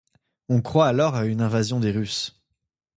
On 0.49 0.63
croit 0.63 0.87
alors 0.87 1.13
à 1.13 1.25
une 1.27 1.41
invasion 1.41 1.79
des 1.79 1.91
Russes... 1.91 2.41